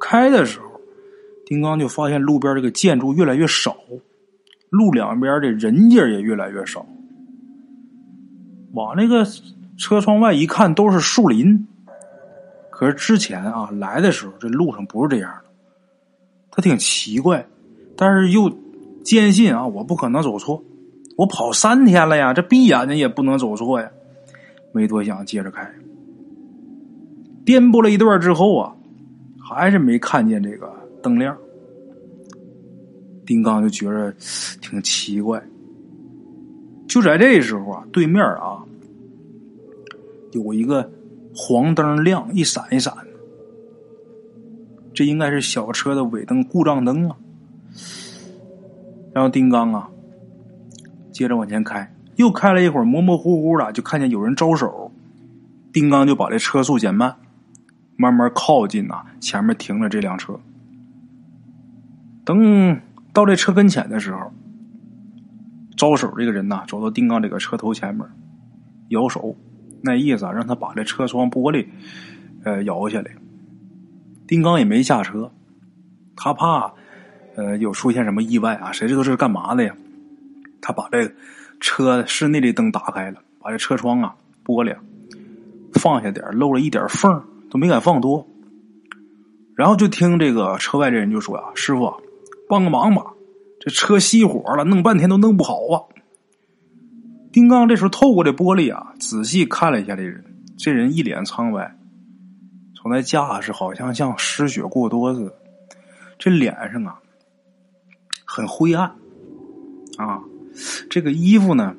[0.00, 0.66] 开的时候，
[1.44, 3.76] 丁刚就发现路边这个建筑越来越少，
[4.76, 6.84] 路两边的人家也越来越少。
[8.72, 9.26] 往那个
[9.76, 11.66] 车窗外一看，都是树林。
[12.70, 15.50] 可是之前啊来的时候，这路上不是这样的。
[16.50, 17.46] 他挺奇怪，
[17.96, 18.50] 但是又
[19.02, 20.62] 坚信啊，我不可能走错。
[21.16, 23.90] 我跑三天了呀，这闭眼睛也不能走错呀。
[24.72, 25.68] 没多想，接着开。
[27.44, 28.72] 颠簸了一段之后啊。
[29.48, 30.68] 还是没看见这个
[31.00, 31.38] 灯亮，
[33.26, 34.14] 丁刚就觉得
[34.62, 35.42] 挺奇怪。
[36.88, 38.64] 就在这时候啊，对面啊
[40.32, 40.90] 有一个
[41.34, 43.06] 黄灯亮，一闪一闪的，
[44.94, 47.16] 这应该是小车的尾灯故障灯啊。
[49.12, 49.90] 然后丁刚啊，
[51.10, 54.92] 接着往前开，又开了一会儿，模模糊糊的就看见有人招手，
[55.72, 57.16] 丁刚就把这车速减慢。
[57.98, 60.38] 慢慢靠近呐，前面停了这辆车。
[62.26, 62.78] 等
[63.16, 64.30] 到这车跟前的时候，
[65.74, 68.06] 招手这个人呐，走到丁刚这个车头前面，
[68.90, 69.34] 摇手，
[69.80, 71.66] 那意思啊，让他把这车窗玻璃
[72.44, 73.10] 呃摇下来。
[74.26, 75.32] 丁刚也没下车，
[76.14, 76.74] 他怕
[77.36, 79.74] 呃有出现什么意外啊，谁知道这是干嘛的呀？
[80.60, 81.10] 他把这
[81.58, 84.76] 车室内的灯打开了，把这车窗啊玻璃
[85.72, 87.22] 放下点，漏了一点缝。
[87.48, 88.26] 都没敢放多，
[89.54, 91.94] 然后就听这个车外这人就说：“啊，师傅，
[92.48, 93.12] 帮个忙吧，
[93.60, 95.82] 这车熄火了，弄半天都弄不好啊。”
[97.32, 100.24] 丁刚这时候透过这玻璃啊，仔细看了一下这人，
[100.56, 101.76] 这人一脸苍白，
[102.74, 105.34] 从那架势好像像失血过多似的，
[106.18, 106.98] 这脸上啊
[108.24, 108.90] 很灰暗
[109.98, 110.22] 啊，
[110.88, 111.76] 这个衣服呢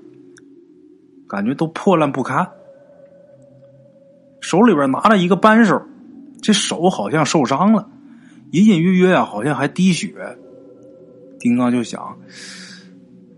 [1.27, 2.47] 感觉都破烂不堪。
[4.39, 5.81] 手里边拿着一个扳手，
[6.39, 7.89] 这手好像受伤了，
[8.51, 10.37] 隐隐约约啊，好像还滴血。
[11.47, 12.17] 丁刚就想，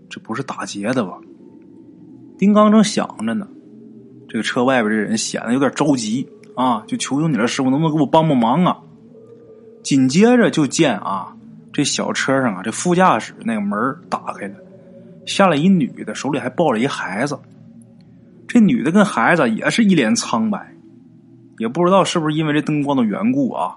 [0.08, 1.16] 这不是打劫的吧？
[2.36, 3.46] 丁刚正想着呢，
[4.28, 8.78] 这个车外边这人显得有点着急啊，就求求你了，师傅，能不能给我帮帮忙啊？
[9.84, 11.36] 紧接着就见啊，
[11.72, 14.56] 这小车上啊，这副驾驶那个门打开了，
[15.24, 17.38] 下来一女的，手里还抱着一孩子。
[18.48, 20.74] 这女的跟孩子也是一脸苍白。
[21.58, 23.76] 也不知道是不是因为这灯光的缘故啊，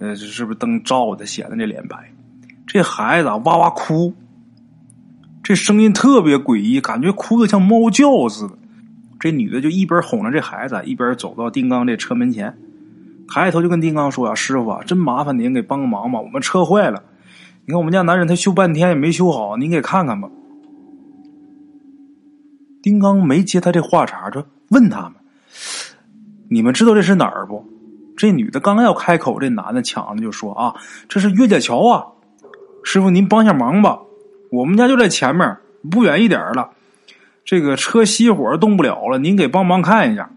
[0.00, 2.12] 呃，是不是灯照的显得这脸白？
[2.66, 4.14] 这孩子哇哇哭，
[5.42, 8.58] 这声音特别诡异，感觉哭的像猫叫似的。
[9.20, 12.58] 这女的就一边哄着这孩子，一边走到丁刚这车门前，
[13.28, 17.02] 抬头就跟丁刚说：“啊，师傅啊，真麻烦您给帮个忙吧，我们车坏了。
[17.64, 20.28] 你看我们家男人他修半天也没修好，您给看看吧。”
[22.82, 25.12] 丁刚没接他这话茬，就问他们。
[26.50, 27.64] 你们知道这是哪儿不？
[28.16, 30.74] 这女的刚要开口，这男的抢着就说：“啊，
[31.08, 32.04] 这是岳家桥啊！
[32.84, 33.98] 师傅，您帮下忙吧，
[34.50, 35.56] 我们家就在前面，
[35.90, 36.70] 不远一点了。
[37.44, 40.30] 这个车熄火动不了了，您给帮忙看一下。”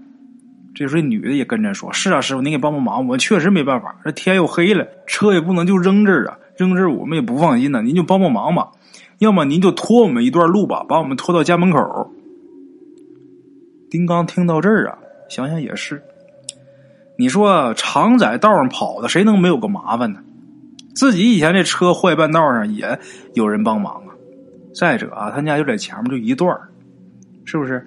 [0.73, 7.81] 这时候女的也跟着说：“是啊，师傅，您给帮帮忙，我确实没办法，这天又黑了，车也不能就扔这儿啊，扔这儿我们也不放心呢。
[7.81, 8.69] 您就帮帮忙吧，
[9.17, 12.11] 要么您就拖我们一段路吧，把我们拖到家门口。”
[13.89, 14.97] 丁刚听到这儿啊。
[15.29, 16.01] 想想也是，
[17.17, 20.19] 你说常在道上跑的，谁能没有个麻烦呢？
[20.97, 22.99] 自己以前这车坏半道上也
[23.35, 24.15] 有人帮忙啊。
[24.73, 26.59] 再者啊，他家就在前面就一段
[27.45, 27.85] 是不是？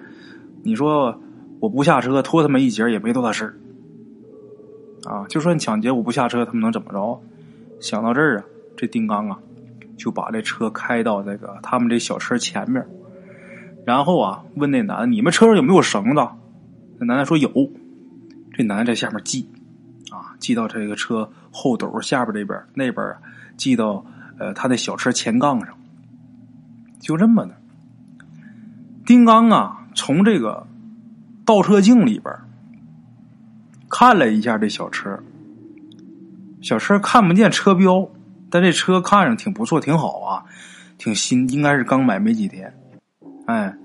[0.63, 1.21] 你说
[1.59, 3.53] 我不下车拖他们一截也没多大事
[5.03, 5.25] 啊。
[5.27, 7.21] 就算抢劫我不下车，他们能怎么着？
[7.81, 8.45] 想到这儿啊，
[8.77, 9.37] 这丁刚啊
[9.97, 12.81] 就把这车开到那个他们这小车前面，
[13.85, 16.25] 然后啊问那男的：“你们车上有没有绳子？”
[16.97, 17.51] 那男的说有。
[18.53, 19.49] 这男的在下面系，
[20.41, 23.15] 系到这个车后斗下边这边，那边
[23.55, 24.03] 系到
[24.37, 25.77] 呃他的小车前杠上。
[26.99, 27.55] 就这么的，
[29.05, 30.67] 丁刚啊，从这个
[31.43, 32.31] 倒车镜里边
[33.89, 35.19] 看了一下这小车，
[36.61, 38.07] 小车看不见车标，
[38.51, 40.45] 但这车看着挺不错，挺好啊，
[40.99, 42.71] 挺新，应该是刚买没几天。
[43.47, 43.75] 哎，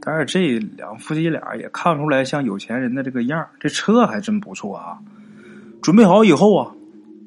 [0.00, 4.98] 但是这两夫妻俩也看不出来像有钱人的这个样这车还真不错啊。
[5.82, 6.72] 准备好以后啊，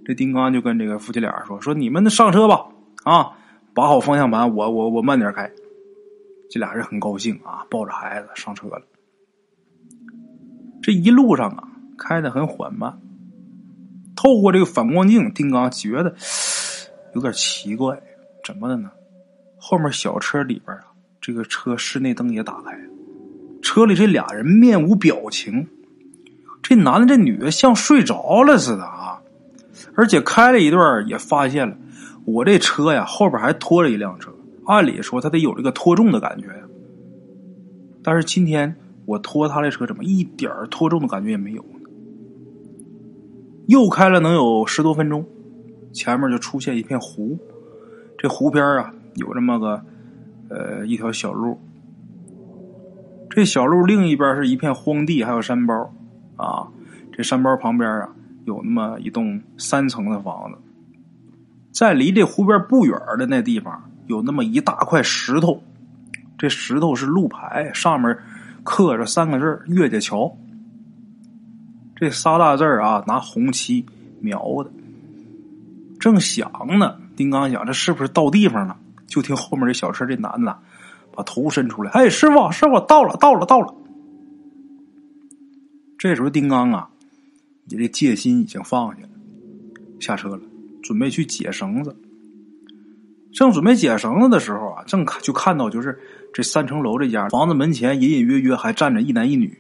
[0.06, 2.66] 这丁刚就跟这个夫妻俩说：“说你们上车吧，
[3.04, 3.38] 啊。”
[3.76, 5.52] 把好方向盘，我我我慢点开。
[6.50, 8.82] 这俩人很高兴啊，抱着孩子上车了。
[10.82, 12.98] 这一路上啊，开的很缓慢。
[14.16, 16.16] 透过这个反光镜，丁刚觉得
[17.16, 18.02] 有点奇怪，
[18.46, 18.90] 怎么的呢？
[19.58, 20.86] 后面小车里边啊，
[21.20, 22.80] 这个车室内灯也打开，
[23.62, 25.68] 车里这俩人面无表情。
[26.68, 29.22] 这男的这女的像睡着了似的啊，
[29.94, 31.78] 而且开了一段也发现了。
[32.26, 34.34] 我这车呀，后边还拖着一辆车，
[34.66, 36.64] 按理说他得有这个拖重的感觉呀。
[38.02, 38.76] 但是今天
[39.06, 41.88] 我拖他的车，怎么一点拖重的感觉也没有呢？
[43.68, 45.24] 又开了能有十多分钟，
[45.94, 47.38] 前面就出现一片湖，
[48.18, 49.80] 这湖边啊有这么个
[50.50, 51.60] 呃一条小路，
[53.30, 55.94] 这小路另一边是一片荒地，还有山包
[56.36, 56.68] 啊。
[57.14, 58.10] 这山包旁边啊
[58.46, 60.58] 有那么一栋三层的房子。
[61.72, 65.62] 在离这湖边不远的那地方，有那么一大块石头，
[66.38, 68.18] 这石头是路牌，上面
[68.64, 70.38] 刻着三个字“岳家桥”。
[71.96, 73.86] 这仨大字啊，拿红漆
[74.20, 74.72] 描的。
[76.00, 78.78] 正想呢，丁刚想这是不是到地方了？
[79.08, 80.58] 就听后面这小车这男的
[81.14, 83.74] 把头伸出来：“哎，师傅，师傅，到了，到了，到了！”
[85.98, 86.90] 这时候，丁刚啊，
[87.66, 89.10] 你这戒心已经放下了，
[90.00, 90.42] 下车了。
[90.84, 91.96] 准备去解绳子，
[93.34, 96.00] 正准备解绳子的时候啊，正看就看到就是
[96.32, 99.58] 这三层楼这家房子门前隐隐约约还站着一男一女，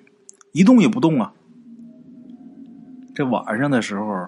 [0.52, 1.34] 一动也不动啊。
[3.16, 4.28] 这晚上的时候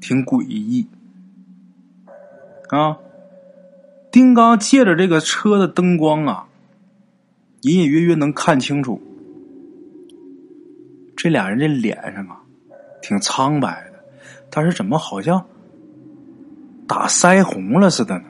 [0.00, 0.88] 挺诡异
[2.70, 2.98] 啊。
[4.10, 6.48] 丁刚借着这个车的灯光啊，
[7.60, 9.00] 隐隐约约能看清楚
[11.16, 12.40] 这俩人这脸上啊
[13.00, 13.96] 挺苍白的。
[14.50, 15.44] 但是怎么好像
[16.86, 18.24] 打腮红了似的呢？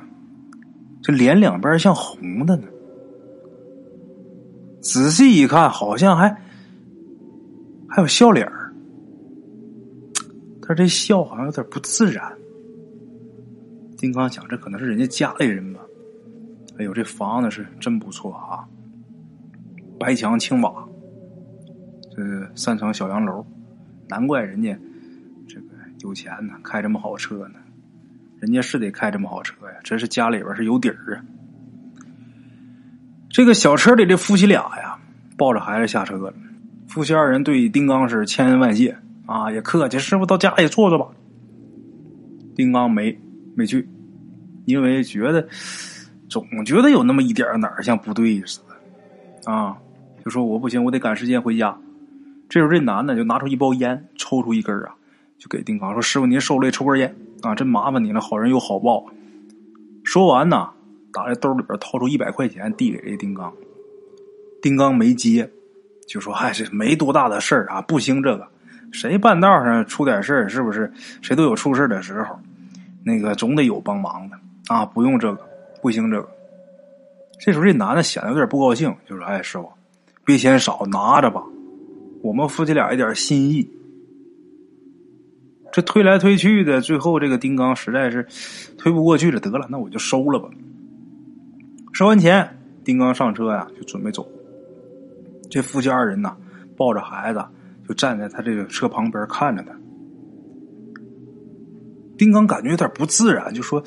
[1.02, 2.66] 这脸两边像红的呢。
[4.80, 6.28] 仔细一看，好像还
[7.88, 8.72] 还有笑脸儿，
[10.62, 12.32] 他这笑好像有点不自然。
[13.96, 15.80] 丁刚想，这可能是人家家里人吧？
[16.78, 18.68] 哎呦，这房子是真不错啊，
[19.98, 20.86] 白墙青瓦，
[22.16, 23.44] 这三层小洋楼，
[24.08, 24.76] 难怪人家
[25.46, 25.66] 这个。
[26.02, 27.54] 有钱呢，开这么好车呢，
[28.38, 31.24] 人家是得开这么好车呀，真是家里边是有底儿啊。
[33.28, 34.98] 这个小车里这夫妻俩呀，
[35.36, 36.32] 抱着孩子下车了。
[36.86, 41.08] 夫妻二人对丁刚是千恩万谢啊，也客气，师傅到家里坐坐吧。
[42.54, 43.18] 丁刚没
[43.54, 43.88] 没去，
[44.64, 45.48] 因为觉得
[46.28, 49.76] 总觉得有那么一点哪儿像不对似的啊，
[50.24, 51.76] 就说我不行，我得赶时间回家。
[52.48, 54.94] 这时候这男的就拿出一包烟，抽出一根啊。
[55.38, 57.54] 就给丁刚说：“师傅，您受累，抽根烟啊！
[57.54, 59.04] 真麻烦你了，好人有好报。”
[60.02, 60.70] 说完呢，
[61.12, 63.52] 打在兜里边掏出一百块钱递给这丁刚。
[64.62, 65.50] 丁刚没接，
[66.08, 68.48] 就说：“哎，这没多大的事儿啊，不兴这个。
[68.92, 70.90] 谁半道上出点事儿，是不是？
[71.20, 72.38] 谁都有出事的时候，
[73.04, 75.46] 那个总得有帮忙的啊，不用这个，
[75.82, 76.28] 不兴这个。”
[77.38, 79.70] 这时候这男的显得有点不高兴，就说：“哎，师傅，
[80.24, 81.42] 别嫌少，拿着吧，
[82.26, 83.70] 我们夫妻俩一点心意。”
[85.72, 88.26] 这推来推去的，最后这个丁刚实在是
[88.78, 90.48] 推不过去了，得了，那我就收了吧。
[91.92, 94.26] 收完钱，丁刚上车呀，就准备走。
[95.50, 96.34] 这夫妻二人呐，
[96.76, 97.44] 抱着孩子，
[97.86, 99.76] 就站在他这个车旁边看着他。
[102.16, 103.82] 丁刚感觉有点不自然，就说：“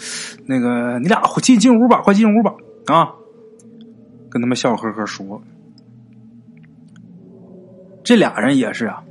[0.45, 2.53] 那个，你俩进进屋吧，快进屋吧，
[2.85, 3.15] 啊！”
[4.29, 5.41] 跟他们笑呵呵说。
[8.09, 9.03] 这俩人也是啊，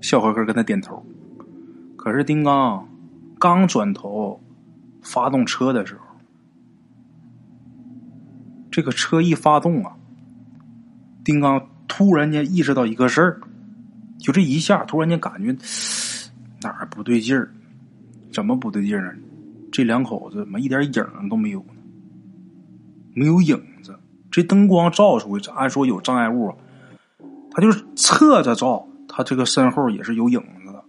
[0.00, 1.04] 笑呵呵跟他点头。
[1.94, 2.88] 可是丁刚
[3.38, 4.40] 刚转头
[5.02, 6.16] 发动车的时候，
[8.70, 9.94] 这个车一发动啊，
[11.22, 13.38] 丁刚突然间意识到一个事儿，
[14.18, 15.54] 就这一下，突然间感觉
[16.62, 17.52] 哪儿不对劲儿？
[18.32, 19.20] 怎么不对劲儿呢？
[19.70, 21.74] 这两口子怎么一点影都没有呢？
[23.12, 23.94] 没有影子，
[24.30, 26.56] 这灯光照出去，按说有障碍物啊，
[27.54, 30.84] 他就是侧着照，他这个身后也是有影子的。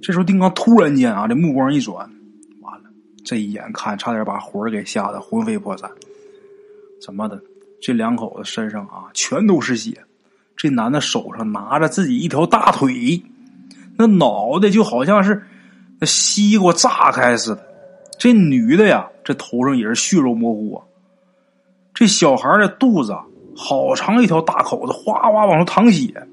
[0.00, 2.10] 这时候，丁刚突然间啊，这目光一转，
[2.60, 2.90] 完了，
[3.22, 5.90] 这一眼看，差点把魂儿给吓得魂飞魄散。
[7.00, 7.40] 怎么的？
[7.80, 10.02] 这两口子身上啊，全都是血。
[10.56, 13.22] 这男的手上拿着自己一条大腿。
[13.96, 15.42] 那脑袋就好像是
[16.00, 17.66] 那西瓜炸开似的，
[18.18, 20.84] 这女的呀，这头上也是血肉模糊啊。
[21.94, 23.16] 这小孩的肚子，
[23.56, 26.26] 好长一条大口子，哗哗往出淌血。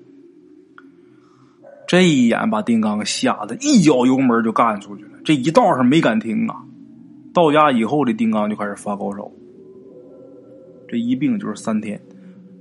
[1.87, 6.63] 这一眼把丁刚吓得一脚油门就干出去了，这一道上没敢停啊。
[7.33, 9.29] 到家以后，这丁刚就开始发高烧，
[10.87, 11.99] 这一病就是三天，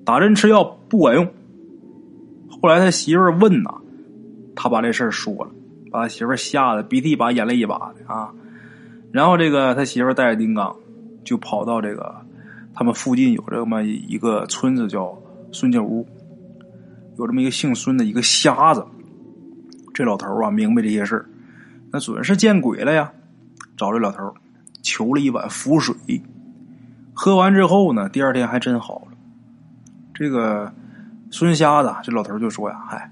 [0.05, 1.27] 打针吃药不管用。
[2.49, 3.75] 后来他媳妇问呐。
[4.61, 5.53] 他把这事儿说了，
[5.89, 8.35] 把他媳妇吓得鼻涕一把眼泪一把的啊。
[9.13, 10.75] 然后这个他媳妇带着丁刚
[11.23, 12.13] 就跑到这个
[12.79, 16.07] 他们附近有这么一个村子叫孙家屋，
[17.17, 18.87] 有这么一个姓孙的一个瞎子。
[19.93, 21.27] 这老头啊明白这些事儿，
[21.91, 23.13] 那准是见鬼了呀！
[23.77, 24.33] 找这老头
[24.81, 25.97] 求了一碗符水，
[27.13, 29.19] 喝完之后呢，第二天还真好了。
[30.15, 30.73] 这个
[31.33, 33.11] 孙瞎子这老头就说呀：“嗨，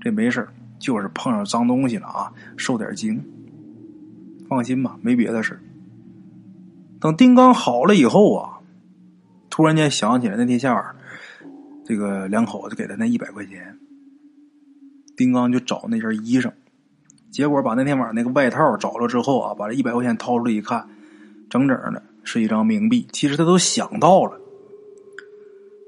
[0.00, 0.46] 这没事
[0.78, 3.20] 就是碰上脏东西了啊，受点惊。
[4.48, 5.60] 放心吧，没别的事
[7.00, 8.49] 等丁刚好了以后啊，
[9.50, 10.82] 突然间想起来那天下午，
[11.84, 13.76] 这个两口子给他那一百块钱，
[15.16, 16.52] 丁刚就找那件衣裳，
[17.30, 20.88] 结果把那天晚上那个外套找了之后啊，把这一百块钱掏出来一看，
[21.50, 23.06] 整整的是一张冥币。
[23.12, 24.40] 其实他都想到了，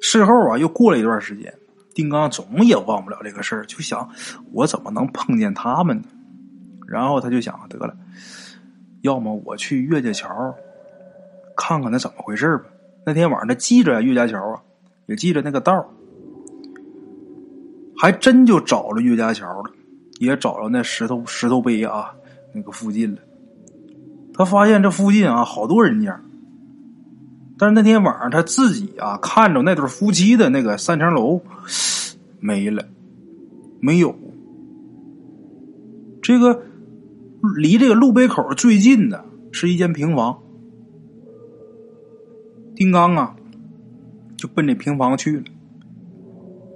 [0.00, 1.54] 事后啊，又过了一段时间。
[1.94, 4.10] 丁刚总也忘不了这个事儿，就想
[4.52, 6.04] 我怎么能碰见他们呢？
[6.88, 7.96] 然后他就想得了，
[9.02, 10.54] 要么我去岳家桥
[11.56, 12.64] 看看那怎么回事吧。
[13.04, 14.62] 那天晚上他记着岳家桥啊，
[15.06, 15.92] 也记着那个道
[17.96, 19.70] 还真就找了岳家桥了，
[20.18, 22.12] 也找着那石头石头碑啊
[22.54, 23.20] 那个附近了。
[24.34, 26.20] 他发现这附近啊好多人家，
[27.58, 31.40] 但是那天晚上他自己啊看着那对夫妻的那个三层楼。
[32.40, 32.84] 没了，
[33.80, 34.16] 没有。
[36.22, 36.62] 这个
[37.56, 40.38] 离这个路北口最近的是一间平房。
[42.82, 43.36] 丁刚啊，
[44.36, 45.44] 就奔这平房去了，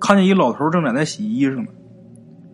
[0.01, 1.67] 看见一老头正在那洗衣裳呢，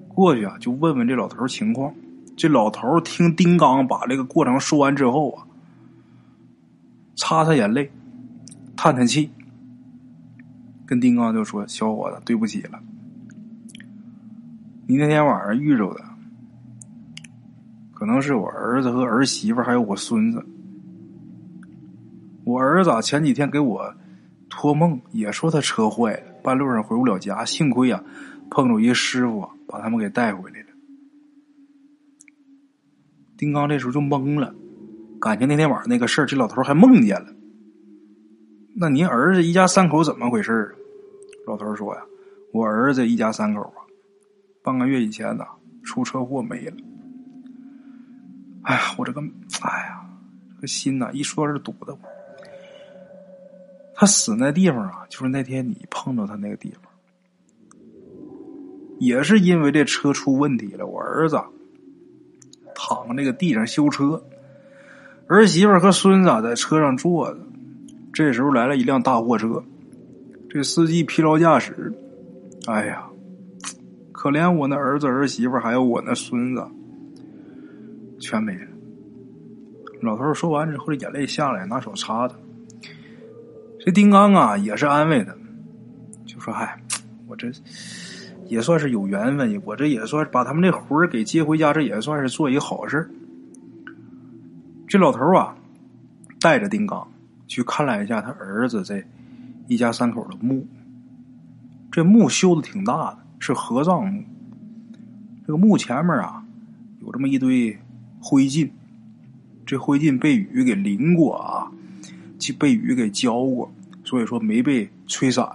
[0.08, 1.92] 过去啊就问问这老头情况。
[2.34, 5.44] 这老头听丁刚把这个过程说完之后啊，
[7.14, 7.92] 擦擦眼泪，
[8.74, 9.30] 叹叹气，
[10.86, 12.80] 跟丁刚就说：“小伙子，对不起了。”
[14.88, 16.02] 你那天晚上遇着的，
[17.92, 20.42] 可能是我儿子和儿媳妇还有我孙子。
[22.44, 23.94] 我儿子前几天给我
[24.48, 27.44] 托梦，也说他车坏了，半路上回不了家。
[27.44, 28.02] 幸亏啊，
[28.50, 30.66] 碰着一师傅把他们给带回来了。
[33.36, 34.54] 丁刚这时候就懵了，
[35.20, 37.32] 感情那天晚上那个事儿，这老头还梦见了。
[38.74, 40.74] 那您儿子一家三口怎么回事
[41.46, 42.02] 老头说呀
[42.52, 43.84] ：“我儿子一家三口啊。”
[44.64, 45.44] 半个月以前呢，
[45.82, 46.76] 出车祸没了。
[48.62, 49.20] 哎呀，我这个，
[49.62, 50.04] 哎呀，
[50.54, 51.96] 这个心呐，一说是堵的。
[54.02, 56.90] 他死那地方啊，就是那天你碰到他那个地方，
[58.98, 60.84] 也是因为这车出问题了。
[60.84, 61.40] 我儿子
[62.74, 64.20] 躺那个地上修车，
[65.28, 67.38] 儿媳妇和孙子在车上坐着。
[68.12, 69.62] 这时候来了一辆大货车，
[70.50, 71.94] 这司机疲劳驾驶，
[72.66, 73.08] 哎呀。
[74.10, 76.66] 可怜我那儿子儿媳妇还有我那孙子，
[78.18, 78.66] 全没了。
[80.00, 82.34] 老头说完之后，眼泪下来，拿手擦的。
[83.84, 85.34] 这丁刚啊，也是安慰他，
[86.24, 86.80] 就说：“嗨，
[87.26, 87.50] 我这
[88.46, 93.10] 也算是有缘分，我这也算把他们这魂给接回家，这也算是做一个好事。”
[94.86, 95.56] 这老头啊，
[96.40, 97.08] 带着丁刚
[97.48, 99.02] 去看了一下他儿子这
[99.66, 100.64] 一家三口的墓，
[101.90, 103.18] 这墓修的挺大的。
[103.44, 104.22] 是合葬墓，
[105.44, 106.44] 这个墓前面啊，
[107.00, 107.76] 有这么一堆
[108.20, 108.70] 灰烬，
[109.66, 111.61] 这灰烬被雨给淋过啊，
[112.42, 113.70] 就被雨给浇过，
[114.02, 115.48] 所以说没被吹散。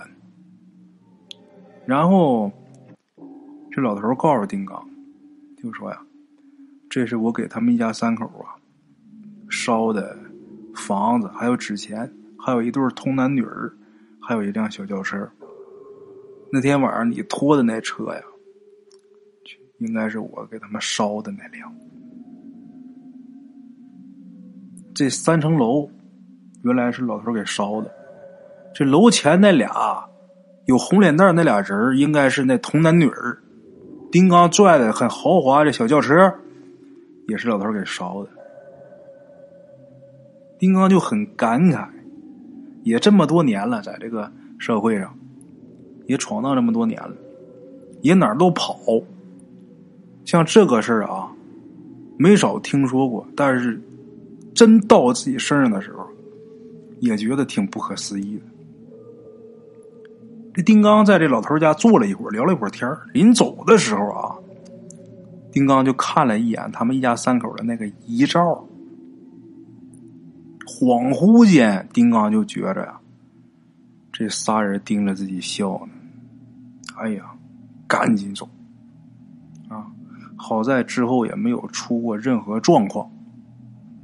[1.85, 2.49] 然后，
[3.69, 4.89] 这老头告诉丁刚，
[5.61, 6.01] 就说呀，
[6.89, 8.55] 这是我给他们一家三口啊
[9.49, 10.17] 烧的
[10.73, 12.09] 房子，还有纸钱，
[12.39, 13.73] 还有一对童男女儿，
[14.21, 15.29] 还有一辆小轿车。
[16.53, 18.21] 那天晚上你拖的那车呀，
[19.79, 21.73] 应该是我给他们烧的那辆。
[24.93, 25.89] 这三层楼
[26.67, 27.89] 原来是老头给烧的，
[28.73, 30.05] 这楼前那俩
[30.65, 33.37] 有红脸蛋那俩人应该是那童男女儿。
[34.11, 36.33] 丁刚拽的很豪华的小轿车，
[37.27, 38.29] 也是老头给烧的。
[40.59, 41.87] 丁刚就很感慨，
[42.83, 45.13] 也这么多年了，在这个社会上，
[46.05, 47.13] 也闯荡这么多年了，
[48.01, 48.77] 也哪儿都跑。
[50.25, 51.29] 像这个事儿啊，
[52.17, 53.79] 没少听说过，但是
[54.55, 56.07] 真到自己身上的时候，
[56.99, 58.43] 也觉得挺不可思议的。
[60.53, 64.35] 这丁刚在这老头家坐了一会儿，聊了一会儿天临走的时候啊，
[65.51, 68.65] 丁刚就看了一眼他们一家三口的那个遗照。
[70.65, 72.99] 恍惚间，丁刚就觉着呀，
[74.11, 75.93] 这仨人盯着自己笑呢。
[76.97, 77.31] 哎呀，
[77.87, 78.47] 赶紧走！
[79.69, 79.87] 啊，
[80.35, 83.09] 好在之后也没有出过任何状况。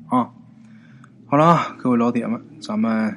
[0.08, 0.32] 啊，
[1.34, 3.12] 好了啊，各位老铁们，咱们。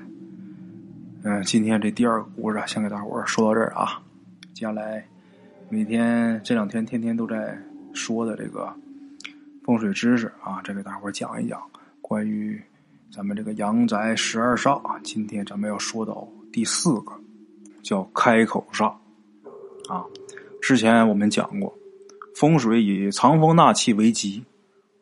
[1.22, 4.00] 嗯，今天这第二个故事先给大伙儿说到这儿啊。
[4.54, 5.06] 接下来
[5.68, 7.58] 每天这两天天天都在
[7.92, 8.72] 说的这个
[9.62, 11.60] 风水知识啊，再给大伙儿讲一讲
[12.00, 12.58] 关于
[13.12, 14.80] 咱们这个阳宅十二煞。
[15.02, 17.12] 今天咱们要说到第四个，
[17.82, 18.86] 叫开口煞
[19.90, 20.02] 啊。
[20.62, 21.70] 之前我们讲过，
[22.34, 24.42] 风水以藏风纳气为吉，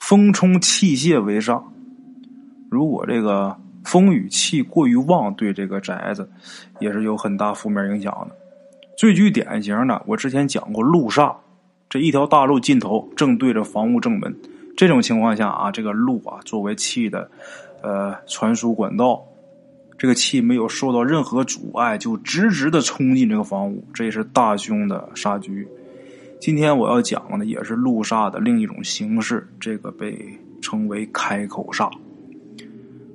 [0.00, 1.70] 风冲气泄为上。
[2.74, 3.56] 如果这个。
[3.84, 6.26] 风雨气过于旺，对这个宅子
[6.80, 8.34] 也是有很大负面影响的。
[8.96, 11.36] 最具典型的，我之前讲过路煞，
[11.90, 14.34] 这一条大路尽头正对着房屋正门，
[14.74, 17.30] 这种情况下啊，这个路啊作为气的
[17.82, 19.22] 呃传输管道，
[19.98, 25.68] 这个气没有受到任何阻碍，就直直的冲进这个房屋，这也是大凶的煞局。
[26.40, 30.18] 今天我要讲的也是路煞的另一种形式，这个被
[30.62, 31.90] 称为开口煞。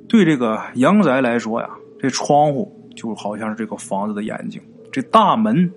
[0.10, 4.60] 对这个阳宅来说呀，这窗户就好像是这个房子的眼睛，
[4.92, 5.72] 这大门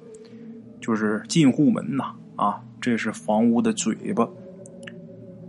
[0.80, 4.26] 就是进户门呐，啊，这是房屋的嘴巴。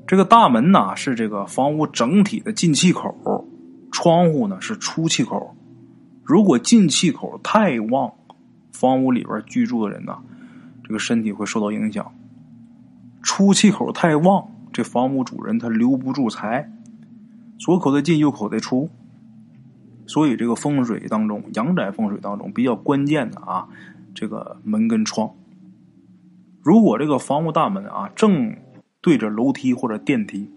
[0.05, 3.47] 这个大门呐是这个房屋整体的进气口，
[3.89, 5.55] 窗户呢是出气口。
[6.25, 8.11] 如果进气口太旺，
[8.73, 10.17] 房屋里边居住的人呐，
[10.83, 12.03] 这个身体会受到影响；
[13.21, 16.69] 出气口太旺，这房屋主人他留不住财。
[17.59, 18.89] 左口的进，右口的出，
[20.05, 23.69] 所以这个风水当中，阳宅风水当中比较关键的啊，
[24.13, 25.31] 这个门跟窗。
[26.61, 28.55] 如果这个房屋大门啊正
[29.01, 30.49] 对着楼梯或者电梯，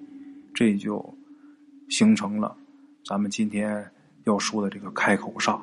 [0.52, 1.14] 这就
[1.88, 2.56] 形成了
[3.04, 3.86] 咱们今天
[4.24, 5.60] 要说的这个开口煞。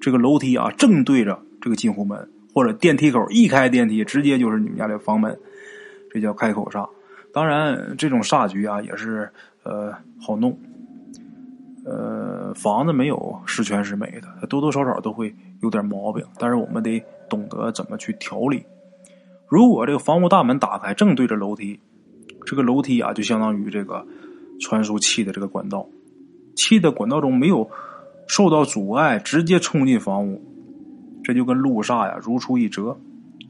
[0.00, 5.38] 这个楼梯啊正对着这个进户门，或者电梯口一开电梯，直接就是你们家的房门，
[6.10, 6.88] 这叫开口煞。
[7.32, 9.30] 当然，这种煞局啊也是。
[9.62, 10.56] 呃，好弄。
[11.84, 16.24] 呃，房子没有十全十美的，多多少少都会有点毛病。
[16.38, 18.64] 但是我们得懂得怎么去调理。
[19.48, 21.80] 如果这个房屋大门打开，正对着楼梯，
[22.44, 24.06] 这个楼梯啊，就相当于这个
[24.60, 25.86] 传输气的这个管道，
[26.54, 27.68] 气的管道中没有
[28.28, 30.40] 受到阻碍，直接冲进房屋，
[31.24, 32.96] 这就跟路煞呀如出一辙，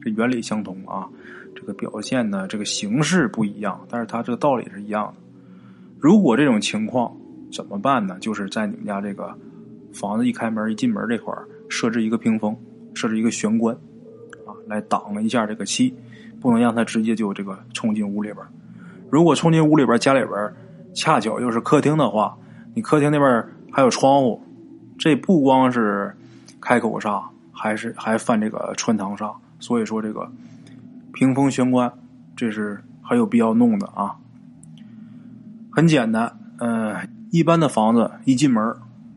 [0.01, 1.07] 这原理相同啊。
[1.53, 5.30] 这个表现呢，这个形式不一样，但是它这个道理是一样的。
[6.01, 7.15] 如果这种情况
[7.53, 8.17] 怎么办呢？
[8.19, 9.37] 就是在你们家这个
[9.93, 11.31] 房子一开门一进门这块
[11.69, 12.57] 设置一个屏风，
[12.95, 13.75] 设置一个玄关，
[14.47, 15.93] 啊，来挡了一下这个气，
[16.39, 18.43] 不能让它直接就这个冲进屋里边。
[19.11, 20.53] 如果冲进屋里边，家里边
[20.95, 22.35] 恰巧又是客厅的话，
[22.73, 24.41] 你客厅那边还有窗户，
[24.97, 26.15] 这不光是
[26.59, 29.31] 开口煞，还是还犯这个穿堂煞。
[29.59, 30.27] 所以说这个
[31.13, 31.93] 屏风玄关，
[32.35, 34.15] 这是很有必要弄的啊。
[35.71, 36.95] 很简单，嗯，
[37.31, 38.75] 一般的房子一进门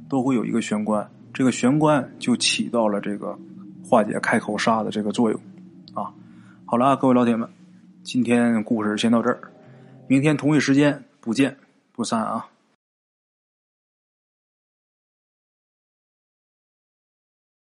[0.09, 3.37] 都会有一个玄关，这个玄关就起到了这个
[3.85, 5.41] 化解开口煞的这个作用，
[5.95, 6.15] 啊，
[6.65, 7.49] 好了，各位老铁们，
[8.05, 9.41] 今天故事先到这儿，
[10.07, 11.57] 明天同一时间不见
[11.93, 12.47] 不散啊。